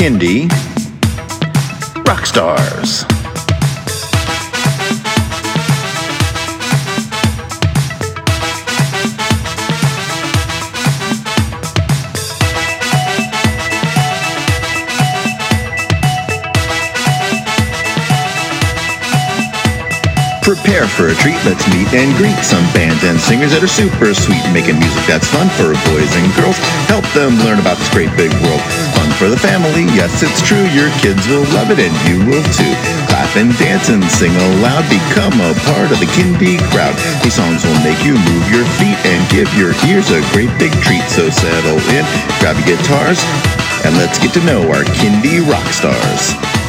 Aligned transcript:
Kindy 0.00 0.48
Rock 2.08 2.24
Stars. 2.24 3.04
Prepare 20.42 20.88
for 20.88 21.08
a 21.08 21.14
treat, 21.16 21.36
let's 21.44 21.68
meet 21.68 21.92
and 21.92 22.16
greet 22.16 22.34
some 22.42 22.64
bands 22.72 23.04
and 23.04 23.20
singers 23.20 23.52
that 23.52 23.62
are 23.62 23.68
super 23.68 24.14
sweet, 24.14 24.40
making 24.54 24.78
music 24.78 25.04
that's 25.06 25.28
fun 25.28 25.50
for 25.60 25.76
boys 25.92 26.08
and 26.16 26.34
girls. 26.40 26.56
Help 26.88 27.04
them 27.12 27.36
learn 27.44 27.60
about 27.60 27.76
this 27.76 27.90
great 27.92 28.08
big 28.16 28.32
world. 28.40 28.89
For 29.20 29.28
the 29.28 29.36
family, 29.36 29.84
yes, 29.92 30.24
it's 30.24 30.40
true, 30.40 30.64
your 30.72 30.88
kids 31.04 31.28
will 31.28 31.44
love 31.52 31.68
it 31.68 31.76
and 31.76 31.92
you 32.08 32.24
will 32.24 32.40
too. 32.56 32.72
Clap 33.04 33.36
and 33.36 33.52
dance 33.60 33.90
and 33.90 34.00
sing 34.08 34.32
aloud, 34.32 34.88
become 34.88 35.36
a 35.44 35.52
part 35.68 35.92
of 35.92 36.00
the 36.00 36.08
Kindy 36.16 36.56
crowd. 36.72 36.96
These 37.22 37.34
songs 37.36 37.60
will 37.62 37.76
make 37.84 38.00
you 38.00 38.16
move 38.16 38.44
your 38.48 38.64
feet 38.80 38.96
and 39.04 39.20
give 39.28 39.52
your 39.60 39.76
ears 39.84 40.08
a 40.08 40.24
great 40.32 40.48
big 40.56 40.72
treat, 40.80 41.04
so 41.12 41.28
settle 41.28 41.76
in, 41.92 42.04
grab 42.40 42.56
your 42.64 42.80
guitars, 42.80 43.20
and 43.84 43.92
let's 44.00 44.18
get 44.18 44.32
to 44.32 44.42
know 44.48 44.64
our 44.72 44.88
Kindy 44.96 45.44
rock 45.44 45.68
stars. 45.68 46.59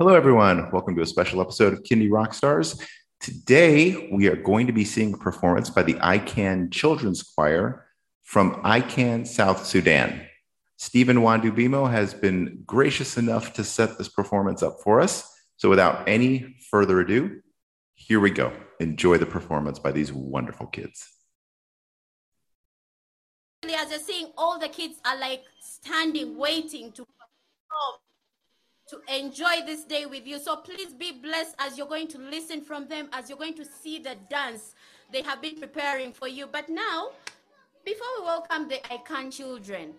Hello, 0.00 0.14
everyone. 0.14 0.70
Welcome 0.70 0.96
to 0.96 1.02
a 1.02 1.06
special 1.06 1.42
episode 1.42 1.74
of 1.74 1.82
Kindy 1.82 2.08
Rockstars. 2.08 2.82
Today, 3.20 4.08
we 4.10 4.28
are 4.28 4.36
going 4.36 4.66
to 4.66 4.72
be 4.72 4.82
seeing 4.82 5.12
a 5.12 5.18
performance 5.18 5.68
by 5.68 5.82
the 5.82 5.92
ICANN 5.92 6.72
Children's 6.72 7.22
Choir 7.22 7.84
from 8.22 8.62
ICANN, 8.62 9.26
South 9.26 9.66
Sudan. 9.66 10.26
Stephen 10.78 11.18
Wandubimo 11.18 11.90
has 11.90 12.14
been 12.14 12.62
gracious 12.64 13.18
enough 13.18 13.52
to 13.52 13.62
set 13.62 13.98
this 13.98 14.08
performance 14.08 14.62
up 14.62 14.78
for 14.82 15.02
us. 15.02 15.30
So, 15.58 15.68
without 15.68 16.08
any 16.08 16.56
further 16.70 17.00
ado, 17.00 17.42
here 17.92 18.20
we 18.20 18.30
go. 18.30 18.54
Enjoy 18.80 19.18
the 19.18 19.26
performance 19.26 19.78
by 19.78 19.92
these 19.92 20.14
wonderful 20.14 20.68
kids. 20.68 21.06
As 23.64 23.90
you're 23.90 23.98
seeing, 23.98 24.32
all 24.38 24.58
the 24.58 24.68
kids 24.68 24.94
are 25.04 25.18
like 25.18 25.42
standing, 25.60 26.38
waiting 26.38 26.90
to 26.92 27.04
perform 27.04 28.00
to 28.90 29.00
enjoy 29.14 29.64
this 29.64 29.84
day 29.84 30.04
with 30.06 30.26
you. 30.26 30.38
So 30.40 30.56
please 30.56 30.92
be 30.92 31.12
blessed 31.12 31.54
as 31.60 31.78
you're 31.78 31.86
going 31.86 32.08
to 32.08 32.18
listen 32.18 32.60
from 32.60 32.88
them, 32.88 33.08
as 33.12 33.28
you're 33.28 33.38
going 33.38 33.54
to 33.54 33.64
see 33.64 34.00
the 34.00 34.16
dance 34.28 34.74
they 35.12 35.22
have 35.22 35.40
been 35.40 35.56
preparing 35.58 36.12
for 36.12 36.26
you. 36.26 36.46
But 36.46 36.68
now, 36.68 37.10
before 37.84 38.06
we 38.18 38.24
welcome 38.24 38.68
the 38.68 38.80
ICANN 38.90 39.32
children, 39.32 39.94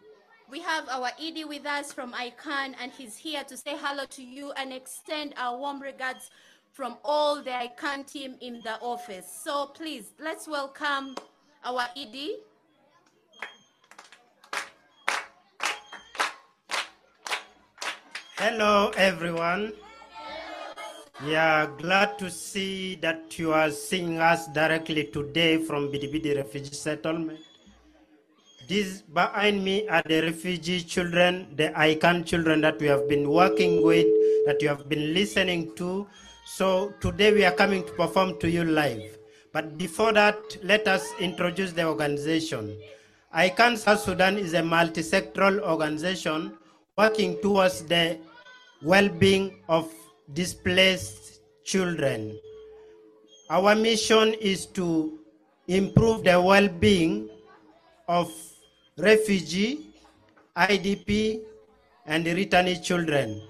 we 0.50 0.60
have 0.60 0.90
our 0.90 1.10
ED 1.22 1.46
with 1.48 1.66
us 1.66 1.94
from 1.94 2.12
ICANN, 2.12 2.76
and 2.82 2.92
he's 2.92 3.16
here 3.16 3.44
to 3.46 3.56
say 3.56 3.78
hello 3.78 4.04
to 4.10 4.24
you 4.24 4.52
and 4.58 4.74
extend 4.74 5.34
our 5.38 5.58
warm 5.58 5.82
regards 5.82 6.30
from 6.74 6.98
all 7.06 7.42
the 7.42 7.52
ICANN 7.52 8.12
team 8.12 8.36
in 8.42 8.62
the 8.64 8.78
office. 8.82 9.26
So 9.44 9.68
please, 9.68 10.12
let's 10.20 10.50
welcome 10.50 11.16
our 11.64 11.88
ED. 11.96 12.32
Hello, 18.42 18.90
everyone. 18.98 19.72
Yeah, 21.24 21.68
glad 21.78 22.18
to 22.18 22.32
see 22.32 22.96
that 22.96 23.38
you 23.38 23.54
are 23.54 23.70
seeing 23.70 24.18
us 24.18 24.48
directly 24.48 25.04
today 25.14 25.60
from 25.60 25.92
Bidibidi 25.92 26.36
Refugee 26.36 26.74
Settlement. 26.74 27.38
These 28.68 29.04
behind 29.04 29.64
me 29.64 29.88
are 29.88 30.02
the 30.04 30.24
refugee 30.24 30.82
children, 30.82 31.54
the 31.56 31.70
ICANN 31.78 32.26
children 32.26 32.62
that 32.62 32.80
we 32.80 32.88
have 32.88 33.08
been 33.08 33.30
working 33.30 33.84
with, 33.84 34.08
that 34.48 34.58
you 34.60 34.70
have 34.70 34.90
been 34.90 35.14
listening 35.14 35.76
to. 35.76 36.08
So 36.48 36.96
today 37.00 37.32
we 37.32 37.46
are 37.46 37.54
coming 37.54 37.86
to 37.86 37.92
perform 37.92 38.40
to 38.40 38.50
you 38.50 38.64
live. 38.64 39.20
But 39.54 39.78
before 39.78 40.14
that, 40.14 40.58
let 40.64 40.88
us 40.88 41.06
introduce 41.20 41.74
the 41.74 41.84
organization. 41.84 42.76
ICANN 43.36 43.78
South 43.78 44.00
Sudan 44.00 44.40
is 44.40 44.56
a 44.56 44.64
multi-sectoral 44.64 45.60
organization 45.60 46.58
working 46.98 47.40
towards 47.44 47.84
the 47.84 48.18
well-being 48.82 49.60
of 49.70 49.92
displaced 50.34 51.42
children. 51.64 52.40
Our 53.50 53.76
mission 53.76 54.34
is 54.36 54.66
to 54.78 55.20
improve 55.68 56.24
the 56.24 56.42
well-being 56.42 57.30
of 58.08 58.32
refugee, 58.98 59.94
IDP, 60.56 61.42
and 62.06 62.26
returnee 62.26 62.84
children. 62.84 63.42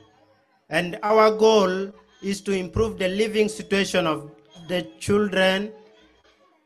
And 0.69 0.99
our 1.03 1.31
goal 1.31 1.91
is 2.21 2.41
to 2.41 2.51
improve 2.51 2.97
the 2.97 3.07
living 3.07 3.49
situation 3.49 4.07
of 4.07 4.31
the 4.67 4.87
children 4.99 5.71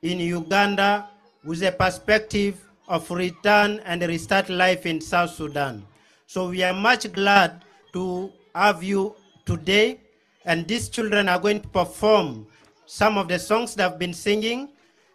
in 0.02 0.20
Uganda 0.20 1.10
with 1.44 1.64
a 1.64 1.72
perspective 1.72 2.62
of 2.88 3.10
return 3.10 3.80
and 3.86 4.02
restart 4.04 4.50
life 4.50 4.86
in 4.86 5.02
South 5.02 5.32
Sudan. 5.32 5.86
So 6.28 6.50
we 6.50 6.64
are 6.64 6.74
much 6.74 7.12
glad 7.14 7.64
to 7.94 8.32
have 8.56 8.82
you 8.84 9.16
today. 9.46 10.00
And 10.46 10.68
these 10.68 10.90
children 10.90 11.28
are 11.28 11.40
going 11.40 11.62
to 11.62 11.68
perform 11.68 12.48
some 12.86 13.18
of 13.18 13.28
the 13.28 13.38
songs 13.38 13.76
they've 13.76 14.00
been 14.00 14.14
singing. 14.14 14.70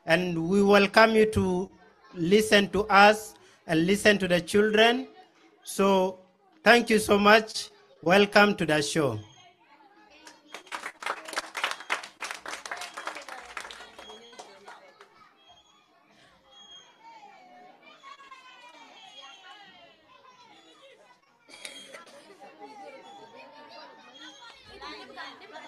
And 0.06 0.48
we 0.48 0.62
welcome 0.62 1.14
you 1.14 1.26
to 1.32 1.70
listen 2.14 2.68
to 2.70 2.84
us 2.86 3.34
and 3.66 3.86
listen 3.86 4.18
to 4.18 4.28
the 4.28 4.40
children. 4.40 5.08
So 5.62 6.18
thank 6.62 6.90
you 6.90 6.98
so 6.98 7.18
much. 7.18 7.70
Welcome 8.02 8.56
to 8.56 8.66
the 8.66 8.82
show. 8.82 9.18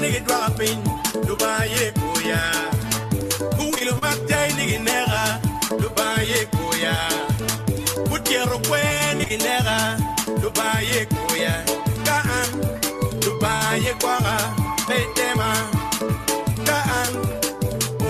nigi 0.00 0.20
dropping. 0.26 0.80
Dubai 1.26 1.92
kuya 2.00 2.40
Kuwilu 3.56 3.94
matay 4.02 4.52
nigi 4.56 4.78
nera. 4.78 5.40
Dubai 5.80 6.46
kuya 6.54 6.94
Kutiero 8.10 8.58
kwe 8.68 8.82
nigi 9.18 9.36
nera. 9.36 9.98
Dubai 10.40 11.06
kuya 11.06 11.54
Kaan. 12.04 12.48
Dubai 13.20 13.94
kwara. 14.00 14.36
Beitema 14.88 15.50
ah. 15.52 15.66
Kaan. 16.66 17.12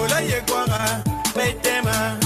Ula 0.00 0.20
ye 0.20 0.40
kwara. 0.49 1.02
Beitema 1.35 2.20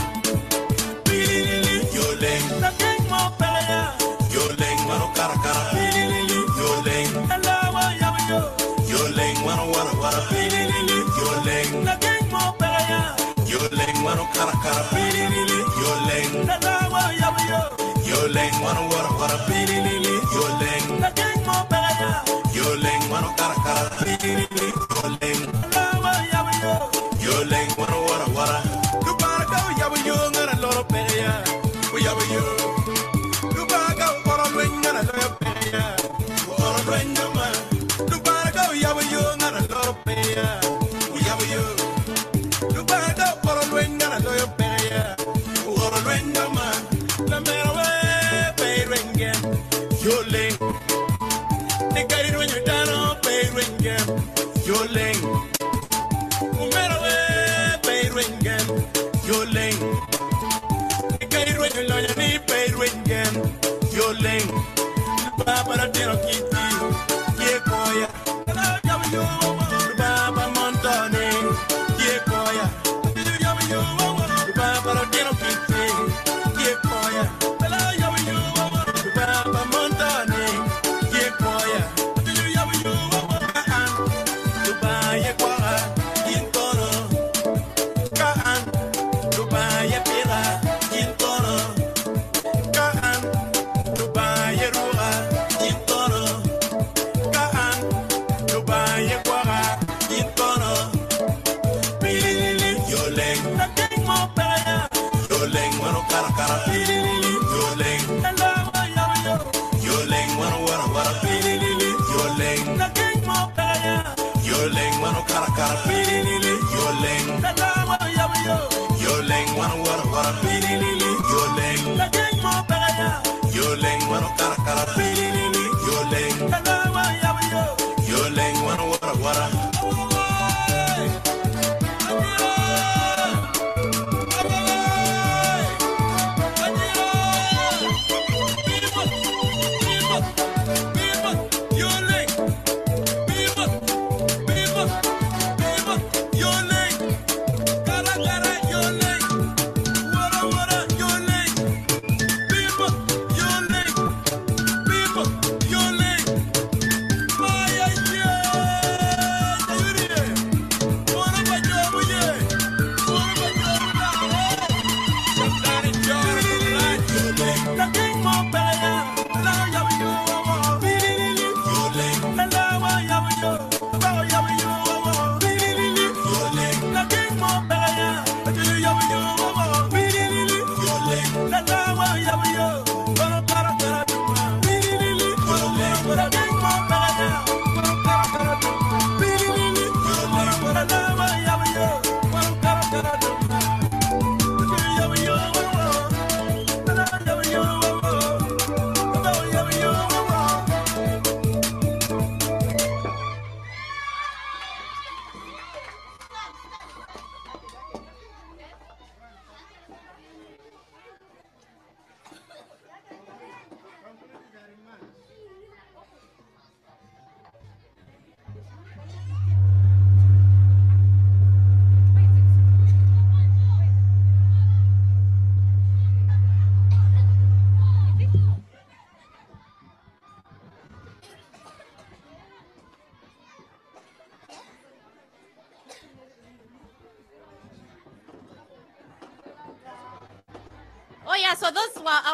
Oh. 129.57 129.94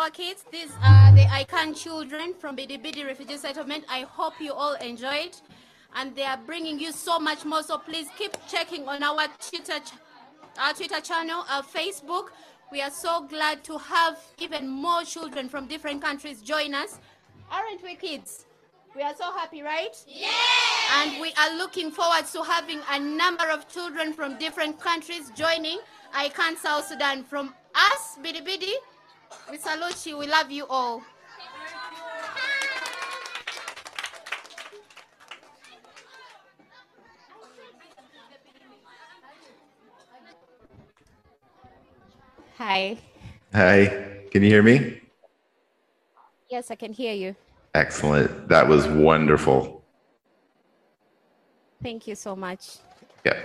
Our 0.00 0.08
kids. 0.08 0.46
These 0.50 0.72
are 0.82 1.12
the 1.12 1.24
ICANN 1.24 1.76
children 1.76 2.32
from 2.32 2.56
Bidi 2.56 2.82
Bidi 2.82 3.04
Refugee 3.06 3.36
Settlement. 3.36 3.84
I 3.86 4.00
hope 4.00 4.32
you 4.40 4.54
all 4.54 4.72
enjoyed. 4.76 5.36
And 5.94 6.16
they 6.16 6.22
are 6.22 6.38
bringing 6.38 6.80
you 6.80 6.90
so 6.90 7.18
much 7.18 7.44
more. 7.44 7.62
So 7.62 7.76
please 7.76 8.06
keep 8.16 8.34
checking 8.48 8.88
on 8.88 9.02
our 9.02 9.26
Twitter, 9.50 9.78
our 10.58 10.72
Twitter 10.72 11.02
channel, 11.02 11.44
our 11.50 11.62
Facebook. 11.62 12.28
We 12.72 12.80
are 12.80 12.90
so 12.90 13.26
glad 13.26 13.62
to 13.64 13.76
have 13.76 14.18
even 14.38 14.66
more 14.70 15.02
children 15.02 15.50
from 15.50 15.66
different 15.66 16.00
countries 16.00 16.40
join 16.40 16.72
us. 16.72 16.98
Aren't 17.50 17.82
we, 17.82 17.94
kids? 17.94 18.46
We 18.96 19.02
are 19.02 19.14
so 19.14 19.30
happy, 19.32 19.60
right? 19.60 19.94
Yeah! 20.06 20.30
And 20.94 21.20
we 21.20 21.34
are 21.38 21.58
looking 21.58 21.90
forward 21.90 22.24
to 22.32 22.42
having 22.42 22.80
a 22.90 22.98
number 22.98 23.50
of 23.50 23.68
children 23.68 24.14
from 24.14 24.38
different 24.38 24.80
countries 24.80 25.30
joining 25.36 25.78
ICANN 26.14 26.56
South 26.56 26.86
Sudan. 26.86 27.22
From 27.22 27.54
us, 27.74 28.16
Bidi 28.24 28.40
Bidi, 28.42 28.72
we 29.50 29.58
salute 29.58 30.06
you. 30.06 30.18
We 30.18 30.26
love 30.26 30.50
you 30.50 30.66
all. 30.68 31.02
Hi. 42.58 42.98
Hi, 43.54 43.86
can 44.30 44.42
you 44.42 44.50
hear 44.50 44.62
me? 44.62 45.00
Yes, 46.50 46.70
I 46.70 46.74
can 46.74 46.92
hear 46.92 47.14
you. 47.14 47.34
Excellent. 47.74 48.48
That 48.48 48.68
was 48.68 48.86
wonderful. 48.86 49.82
Thank 51.82 52.06
you 52.06 52.14
so 52.14 52.36
much. 52.36 52.78
Yeah. 53.24 53.40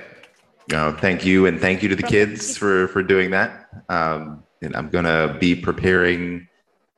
No, 0.69 0.91
thank 0.99 1.25
you, 1.25 1.45
and 1.45 1.61
thank 1.61 1.81
you 1.81 1.89
to 1.89 1.95
the 1.95 2.03
kids 2.03 2.57
for 2.57 2.87
for 2.89 3.03
doing 3.03 3.31
that. 3.31 3.69
Um, 3.87 4.43
and 4.61 4.75
I'm 4.75 4.89
gonna 4.89 5.37
be 5.39 5.55
preparing 5.55 6.47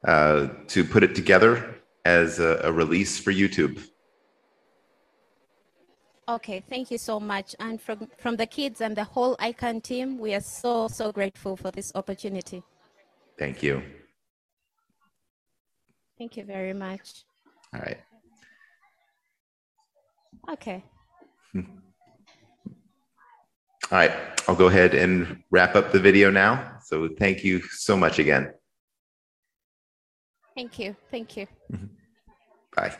uh, 0.05 0.47
to 0.67 0.83
put 0.83 1.03
it 1.03 1.15
together 1.15 1.75
as 2.05 2.39
a, 2.39 2.61
a 2.63 2.71
release 2.71 3.19
for 3.19 3.31
YouTube. 3.31 3.85
Okay, 6.29 6.61
thank 6.69 6.91
you 6.91 6.97
so 6.97 7.19
much. 7.19 7.55
And 7.59 7.81
from, 7.81 8.09
from 8.17 8.35
the 8.35 8.45
kids 8.45 8.81
and 8.81 8.95
the 8.95 9.05
whole 9.05 9.37
ICANN 9.37 9.81
team, 9.81 10.17
we 10.17 10.33
are 10.33 10.41
so, 10.41 10.89
so 10.89 11.11
grateful 11.11 11.55
for 11.55 11.71
this 11.71 11.91
opportunity. 11.95 12.63
Thank 13.39 13.63
you. 13.63 13.81
Thank 16.17 16.35
you 16.35 16.43
very 16.43 16.73
much. 16.73 17.23
All 17.73 17.79
right. 17.79 17.99
Okay. 20.51 20.83
All 23.91 23.97
right. 23.97 24.11
I'll 24.47 24.55
go 24.55 24.67
ahead 24.67 24.93
and 24.93 25.43
wrap 25.51 25.75
up 25.75 25.91
the 25.91 25.99
video 25.99 26.29
now. 26.31 26.79
So 26.83 27.09
thank 27.19 27.43
you 27.43 27.61
so 27.61 27.97
much 27.97 28.19
again. 28.19 28.53
Thank 30.55 30.79
you. 30.79 30.95
Thank 31.11 31.37
you. 31.37 31.47
Mm-hmm. 31.71 31.85
Bye. 32.75 32.97